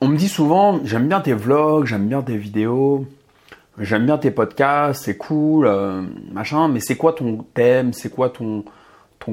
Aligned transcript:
on 0.00 0.08
me 0.08 0.16
dit 0.16 0.28
souvent, 0.28 0.80
j'aime 0.84 1.08
bien 1.08 1.20
tes 1.20 1.32
vlogs, 1.32 1.86
j'aime 1.86 2.08
bien 2.08 2.22
tes 2.22 2.36
vidéos, 2.36 3.06
j'aime 3.78 4.06
bien 4.06 4.18
tes 4.18 4.30
podcasts, 4.30 5.04
c'est 5.04 5.16
cool, 5.16 5.66
euh, 5.66 6.02
machin, 6.32 6.68
mais 6.68 6.80
c'est 6.80 6.96
quoi 6.96 7.12
ton 7.12 7.44
thème, 7.54 7.92
c'est 7.92 8.10
quoi 8.10 8.30
ton, 8.30 8.64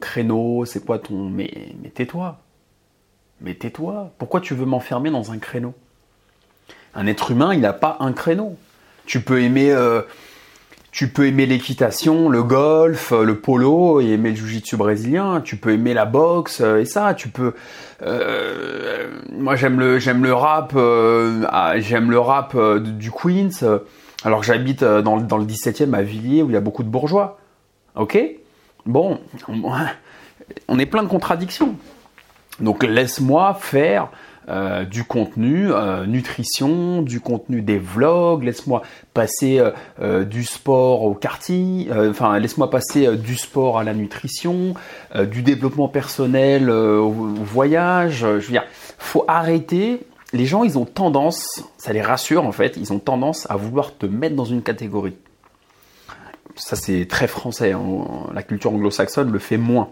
créneau, 0.00 0.64
c'est 0.66 0.84
quoi 0.84 0.98
ton... 0.98 1.30
Mais, 1.30 1.50
mais 1.82 1.88
tais-toi. 1.88 2.38
Mais 3.40 3.54
tais-toi. 3.54 4.12
Pourquoi 4.18 4.40
tu 4.40 4.54
veux 4.54 4.66
m'enfermer 4.66 5.10
dans 5.10 5.32
un 5.32 5.38
créneau? 5.38 5.72
Un 6.94 7.06
être 7.06 7.30
humain, 7.30 7.54
il 7.54 7.60
n'a 7.60 7.72
pas 7.72 7.96
un 8.00 8.12
créneau. 8.12 8.56
Tu 9.06 9.20
peux 9.20 9.40
aimer... 9.40 9.70
euh, 9.70 10.02
tu 10.98 11.06
peux 11.06 11.28
aimer 11.28 11.46
l'équitation, 11.46 12.28
le 12.28 12.42
golf, 12.42 13.12
euh, 13.12 13.22
le 13.22 13.38
polo 13.38 14.00
et 14.00 14.08
aimer 14.08 14.30
le 14.30 14.34
jiu-jitsu 14.34 14.76
brésilien. 14.76 15.40
Tu 15.40 15.54
peux 15.54 15.70
aimer 15.70 15.94
la 15.94 16.06
boxe 16.06 16.60
euh, 16.60 16.80
et 16.80 16.84
ça. 16.86 17.14
Tu 17.14 17.28
peux. 17.28 17.54
euh, 18.02 19.06
moi, 19.30 19.54
j'aime 19.54 19.78
le 19.78 20.00
j'aime 20.00 20.24
le 20.24 20.34
rap. 20.34 20.72
ah, 20.76 21.74
j'aime 21.76 22.10
le 22.10 22.18
rap 22.18 22.56
du 22.80 23.12
Queens. 23.12 23.78
alors 24.24 24.42
j'habite 24.42 24.82
dans, 24.82 25.18
dans 25.18 25.38
le 25.38 25.44
17e 25.44 25.94
à 25.94 26.02
Villiers 26.02 26.42
où 26.42 26.50
il 26.50 26.54
y 26.54 26.56
a 26.56 26.60
beaucoup 26.60 26.82
de 26.82 26.88
bourgeois. 26.88 27.38
Ok? 27.94 28.18
Bon, 28.84 29.20
on, 29.46 29.70
on 30.66 30.78
est 30.80 30.86
plein 30.86 31.04
de 31.04 31.08
contradictions. 31.08 31.76
Donc 32.58 32.82
laisse-moi 32.82 33.54
faire 33.54 34.08
euh, 34.48 34.84
du 34.84 35.04
contenu 35.04 35.72
euh, 35.72 36.06
nutrition, 36.06 37.02
du 37.02 37.20
contenu 37.20 37.60
des 37.60 37.78
vlogs, 37.78 38.42
laisse-moi 38.42 38.82
passer 39.12 39.62
euh, 40.00 40.24
du 40.24 40.42
sport 40.44 41.02
au 41.02 41.18
euh, 41.50 42.10
enfin 42.10 42.38
laisse-moi 42.38 42.70
passer 42.70 43.16
du 43.16 43.36
sport 43.36 43.78
à 43.78 43.84
la 43.84 43.92
nutrition, 43.92 44.74
du 45.30 45.42
développement 45.42 45.88
personnel 45.88 46.70
au, 46.70 47.10
voyage. 47.10 48.20
Je 48.20 48.26
veux 48.26 48.52
dire, 48.52 48.64
faut 48.98 49.24
arrêter. 49.28 50.00
Les 50.32 50.46
gens, 50.46 50.64
ils 50.64 50.78
ont 50.78 50.84
tendance, 50.84 51.62
ça 51.78 51.92
les 51.92 52.02
rassure 52.02 52.44
en 52.44 52.52
fait, 52.52 52.76
ils 52.76 52.92
ont 52.92 52.98
tendance 52.98 53.50
à 53.50 53.56
vouloir 53.56 53.96
te 53.96 54.06
mettre 54.06 54.36
dans 54.36 54.44
une 54.44 54.62
catégorie. 54.62 55.16
Ça 56.56 56.74
c'est 56.76 57.06
très 57.06 57.28
français, 57.28 57.72
hein. 57.72 57.82
la 58.32 58.42
culture 58.42 58.72
anglo-saxonne 58.72 59.30
le 59.30 59.38
fait 59.38 59.58
moins, 59.58 59.90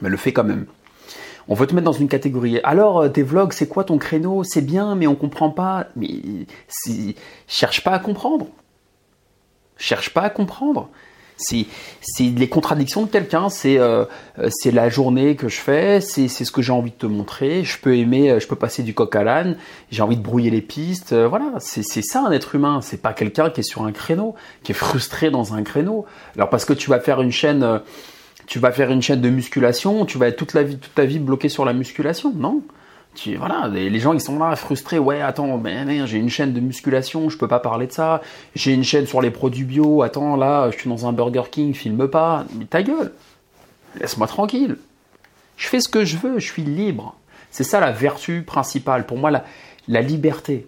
mais 0.00 0.08
le 0.08 0.16
fait 0.16 0.32
quand 0.32 0.44
même. 0.44 0.66
On 1.48 1.54
veut 1.54 1.66
te 1.66 1.74
mettre 1.74 1.84
dans 1.84 1.92
une 1.92 2.08
catégorie. 2.08 2.58
Alors, 2.64 3.00
euh, 3.02 3.08
tes 3.08 3.22
vlogs, 3.22 3.52
c'est 3.52 3.68
quoi 3.68 3.84
ton 3.84 3.98
créneau? 3.98 4.42
C'est 4.44 4.62
bien, 4.62 4.94
mais 4.96 5.06
on 5.06 5.14
comprend 5.14 5.50
pas. 5.50 5.86
Mais 5.94 6.08
c'est- 6.68 7.14
cherche 7.46 7.84
pas 7.84 7.92
à 7.92 7.98
comprendre. 7.98 8.46
Cherche 9.76 10.10
pas 10.12 10.22
à 10.22 10.30
comprendre. 10.30 10.88
C'est 11.38 11.66
les 12.20 12.48
contradictions 12.48 13.02
de 13.02 13.08
quelqu'un. 13.10 13.50
C'est 13.50 13.78
euh, 13.78 14.06
euh, 14.38 14.48
c'est 14.50 14.70
la 14.70 14.88
journée 14.88 15.36
que 15.36 15.48
je 15.50 15.58
fais. 15.58 16.00
C'est 16.00 16.28
ce 16.28 16.50
que 16.50 16.62
j'ai 16.62 16.72
envie 16.72 16.90
de 16.92 16.96
te 16.96 17.04
montrer. 17.04 17.62
Je 17.62 17.78
peux 17.78 17.94
aimer, 17.94 18.30
euh, 18.30 18.40
je 18.40 18.46
peux 18.46 18.56
passer 18.56 18.82
du 18.82 18.94
coq 18.94 19.14
à 19.14 19.22
l'âne. 19.22 19.58
J'ai 19.90 20.02
envie 20.02 20.16
de 20.16 20.22
brouiller 20.22 20.48
les 20.48 20.62
pistes. 20.62 21.12
Voilà, 21.12 21.52
c'est 21.58 21.82
c'est 21.82 22.00
ça 22.00 22.24
un 22.26 22.32
être 22.32 22.54
humain. 22.54 22.80
C'est 22.80 23.02
pas 23.02 23.12
quelqu'un 23.12 23.50
qui 23.50 23.60
est 23.60 23.64
sur 23.64 23.82
un 23.84 23.92
créneau, 23.92 24.34
qui 24.62 24.72
est 24.72 24.74
frustré 24.74 25.30
dans 25.30 25.52
un 25.52 25.62
créneau. 25.62 26.06
Alors 26.36 26.48
parce 26.48 26.64
que 26.64 26.72
tu 26.72 26.88
vas 26.88 27.00
faire 27.00 27.20
une 27.20 27.32
chaîne. 27.32 27.62
euh, 27.62 27.78
tu 28.46 28.58
vas 28.58 28.72
faire 28.72 28.90
une 28.90 29.02
chaîne 29.02 29.20
de 29.20 29.28
musculation, 29.28 30.06
tu 30.06 30.18
vas 30.18 30.28
être 30.28 30.36
toute 30.36 30.54
la 30.54 30.62
vie, 30.62 30.78
toute 30.78 30.94
ta 30.94 31.04
vie 31.04 31.18
bloqué 31.18 31.48
sur 31.48 31.64
la 31.64 31.72
musculation, 31.72 32.32
non? 32.34 32.62
Tu, 33.14 33.34
voilà, 33.36 33.66
les, 33.68 33.98
gens 33.98 34.12
ils 34.12 34.20
sont 34.20 34.38
là 34.38 34.54
frustrés. 34.56 34.98
Ouais, 34.98 35.22
attends, 35.22 35.56
ben, 35.56 36.06
j'ai 36.06 36.18
une 36.18 36.28
chaîne 36.28 36.52
de 36.52 36.60
musculation, 36.60 37.30
je 37.30 37.38
peux 37.38 37.48
pas 37.48 37.60
parler 37.60 37.86
de 37.86 37.92
ça. 37.92 38.20
J'ai 38.54 38.74
une 38.74 38.84
chaîne 38.84 39.06
sur 39.06 39.22
les 39.22 39.30
produits 39.30 39.64
bio. 39.64 40.02
Attends, 40.02 40.36
là, 40.36 40.70
je 40.70 40.76
suis 40.78 40.90
dans 40.90 41.06
un 41.06 41.12
Burger 41.12 41.44
King, 41.50 41.72
filme 41.72 42.08
pas. 42.08 42.44
Ta 42.68 42.82
gueule, 42.82 43.12
laisse-moi 43.98 44.26
tranquille. 44.26 44.76
Je 45.56 45.66
fais 45.66 45.80
ce 45.80 45.88
que 45.88 46.04
je 46.04 46.18
veux, 46.18 46.38
je 46.38 46.44
suis 46.44 46.62
libre. 46.62 47.16
C'est 47.50 47.64
ça 47.64 47.80
la 47.80 47.90
vertu 47.90 48.42
principale. 48.42 49.06
Pour 49.06 49.16
moi, 49.16 49.30
la, 49.30 49.44
la 49.88 50.02
liberté. 50.02 50.66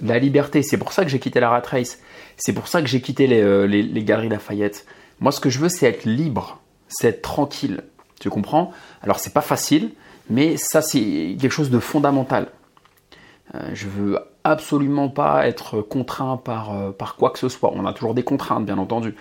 La 0.00 0.20
liberté. 0.20 0.62
C'est 0.62 0.78
pour 0.78 0.92
ça 0.92 1.04
que 1.04 1.10
j'ai 1.10 1.18
quitté 1.18 1.40
la 1.40 1.50
Rat 1.50 1.62
Race. 1.66 1.98
C'est 2.36 2.52
pour 2.52 2.68
ça 2.68 2.82
que 2.82 2.86
j'ai 2.88 3.00
quitté 3.00 3.26
les, 3.26 3.40
euh, 3.40 3.66
les 3.66 4.04
Galeries 4.04 4.28
Lafayette. 4.28 4.86
Moi, 5.18 5.32
ce 5.32 5.40
que 5.40 5.50
je 5.50 5.58
veux, 5.58 5.68
c'est 5.68 5.86
être 5.86 6.04
libre. 6.04 6.59
C'est 6.90 7.08
être 7.08 7.22
tranquille. 7.22 7.82
Tu 8.20 8.28
comprends? 8.28 8.72
Alors, 9.02 9.18
c'est 9.18 9.32
pas 9.32 9.40
facile, 9.40 9.92
mais 10.28 10.56
ça, 10.58 10.82
c'est 10.82 11.36
quelque 11.40 11.50
chose 11.50 11.70
de 11.70 11.78
fondamental. 11.78 12.48
Euh, 13.54 13.70
je 13.72 13.88
veux 13.88 14.18
absolument 14.44 15.08
pas 15.08 15.46
être 15.46 15.80
contraint 15.80 16.36
par, 16.36 16.74
euh, 16.74 16.90
par 16.90 17.16
quoi 17.16 17.30
que 17.30 17.38
ce 17.38 17.48
soit. 17.48 17.72
On 17.74 17.86
a 17.86 17.92
toujours 17.92 18.14
des 18.14 18.22
contraintes, 18.22 18.66
bien 18.66 18.78
entendu. 18.78 19.14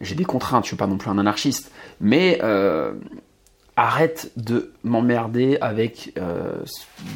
J'ai 0.00 0.14
des 0.14 0.24
contraintes, 0.24 0.64
je 0.64 0.68
suis 0.68 0.76
pas 0.76 0.86
non 0.86 0.96
plus 0.96 1.10
un 1.10 1.18
anarchiste. 1.18 1.70
Mais 2.00 2.40
euh, 2.42 2.94
arrête 3.80 4.30
de 4.36 4.72
m'emmerder 4.84 5.56
avec 5.60 6.12
euh, 6.18 6.62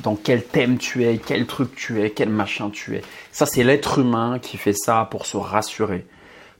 dans 0.03 0.17
quel 0.17 0.43
thème 0.43 0.79
tu 0.79 1.05
es, 1.05 1.19
quel 1.19 1.47
truc 1.47 1.75
tu 1.75 2.03
es, 2.03 2.11
quel 2.11 2.31
machin 2.31 2.71
tu 2.71 2.97
es. 2.97 3.03
Ça, 3.33 3.47
c'est 3.47 3.65
l'être 3.65 3.99
humain 3.99 4.39
qui 4.41 4.57
fait 4.57 4.73
ça 4.73 5.07
pour 5.11 5.27
se 5.27 5.37
rassurer, 5.37 6.07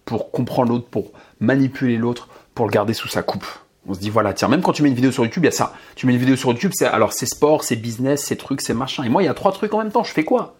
pour 0.05 0.31
comprendre 0.31 0.73
l'autre, 0.73 0.89
pour 0.89 1.13
manipuler 1.41 1.97
l'autre, 1.97 2.29
pour 2.55 2.67
le 2.67 2.71
garder 2.71 2.95
sous 2.95 3.09
sa 3.09 3.23
coupe. 3.23 3.47
On 3.87 3.95
se 3.95 3.99
dit 4.01 4.11
voilà, 4.11 4.33
tiens, 4.33 4.49
même 4.49 4.63
quand 4.63 4.73
tu 4.73 4.83
mets 4.83 4.89
une 4.89 4.95
vidéo 4.95 5.13
sur 5.13 5.25
YouTube, 5.25 5.43
il 5.43 5.47
y 5.47 5.49
a 5.49 5.53
ça. 5.53 5.75
Tu 5.95 6.07
mets 6.07 6.15
une 6.15 6.19
vidéo 6.19 6.37
sur 6.37 6.51
YouTube, 6.51 6.73
c'est 6.75 6.87
alors 6.87 7.13
c'est 7.13 7.27
sport, 7.27 7.65
c'est 7.65 7.77
business, 7.77 8.25
c'est 8.25 8.37
trucs, 8.37 8.63
c'est 8.63 8.75
machin. 8.75 9.05
Et 9.05 9.09
moi, 9.09 9.23
il 9.23 9.27
y 9.27 9.29
a 9.29 9.35
trois 9.35 9.53
trucs 9.53 9.75
en 9.75 9.79
même 9.79 9.93
temps. 9.93 10.05
Je 10.05 10.13
fais 10.13 10.25
quoi? 10.25 10.57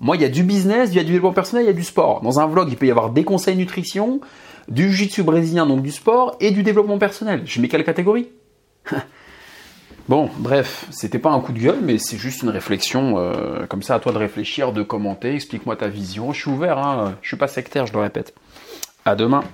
Moi, 0.00 0.16
il 0.16 0.22
y 0.22 0.24
a 0.24 0.28
du 0.28 0.42
business, 0.42 0.90
il 0.90 0.96
y 0.96 0.98
a 0.98 1.04
du 1.04 1.12
développement 1.12 1.32
personnel, 1.32 1.64
il 1.64 1.68
y 1.68 1.70
a 1.70 1.74
du 1.74 1.84
sport. 1.84 2.20
Dans 2.20 2.40
un 2.40 2.46
vlog, 2.46 2.68
il 2.68 2.76
peut 2.76 2.86
y 2.86 2.90
avoir 2.90 3.10
des 3.10 3.24
conseils 3.24 3.56
nutrition, 3.56 4.20
du 4.68 4.90
jiu-jitsu 4.90 5.22
brésilien, 5.22 5.66
donc 5.66 5.82
du 5.82 5.92
sport, 5.92 6.36
et 6.40 6.50
du 6.50 6.62
développement 6.62 6.98
personnel. 6.98 7.42
Je 7.46 7.60
mets 7.60 7.68
quelle 7.68 7.84
catégorie? 7.84 8.28
Bon, 10.06 10.28
bref, 10.36 10.84
c'était 10.90 11.18
pas 11.18 11.30
un 11.30 11.40
coup 11.40 11.52
de 11.52 11.58
gueule, 11.58 11.78
mais 11.80 11.96
c'est 11.96 12.18
juste 12.18 12.42
une 12.42 12.50
réflexion. 12.50 13.14
euh, 13.16 13.64
comme 13.66 13.82
ça, 13.82 13.94
à 13.94 14.00
toi 14.00 14.12
de 14.12 14.18
réfléchir, 14.18 14.72
de 14.72 14.82
commenter. 14.82 15.34
Explique-moi 15.34 15.76
ta 15.76 15.88
vision. 15.88 16.30
Je 16.34 16.42
suis 16.42 16.50
ouvert, 16.50 16.76
hein. 16.76 17.14
je 17.22 17.28
suis 17.28 17.38
pas 17.38 17.48
sectaire, 17.48 17.86
je 17.86 17.94
le 17.94 18.00
répète. 18.00 18.34
À 19.06 19.16
demain. 19.16 19.44